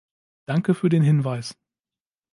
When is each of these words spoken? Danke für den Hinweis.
Danke 0.47 0.73
für 0.73 0.89
den 0.89 1.03
Hinweis. 1.03 1.55